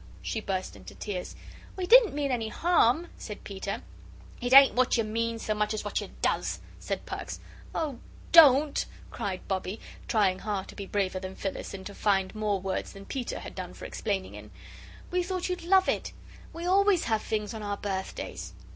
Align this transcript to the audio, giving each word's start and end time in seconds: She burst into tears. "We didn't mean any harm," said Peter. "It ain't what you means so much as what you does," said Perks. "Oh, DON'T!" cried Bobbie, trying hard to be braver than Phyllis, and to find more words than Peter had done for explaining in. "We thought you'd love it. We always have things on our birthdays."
She 0.23 0.41
burst 0.41 0.75
into 0.75 0.95
tears. 0.95 1.35
"We 1.75 1.85
didn't 1.85 2.15
mean 2.15 2.31
any 2.31 2.47
harm," 2.47 3.09
said 3.19 3.43
Peter. 3.43 3.83
"It 4.41 4.51
ain't 4.51 4.73
what 4.73 4.97
you 4.97 5.03
means 5.03 5.43
so 5.45 5.53
much 5.53 5.75
as 5.75 5.85
what 5.85 6.01
you 6.01 6.09
does," 6.23 6.59
said 6.79 7.05
Perks. 7.05 7.39
"Oh, 7.75 7.99
DON'T!" 8.31 8.85
cried 9.11 9.47
Bobbie, 9.47 9.79
trying 10.07 10.39
hard 10.39 10.67
to 10.69 10.75
be 10.75 10.87
braver 10.87 11.19
than 11.19 11.35
Phyllis, 11.35 11.75
and 11.75 11.85
to 11.85 11.93
find 11.93 12.33
more 12.33 12.59
words 12.59 12.93
than 12.93 13.05
Peter 13.05 13.41
had 13.41 13.53
done 13.53 13.75
for 13.75 13.85
explaining 13.85 14.33
in. 14.33 14.49
"We 15.11 15.21
thought 15.21 15.49
you'd 15.49 15.61
love 15.63 15.87
it. 15.87 16.13
We 16.51 16.65
always 16.65 17.03
have 17.03 17.21
things 17.21 17.53
on 17.53 17.61
our 17.61 17.77
birthdays." 17.77 18.53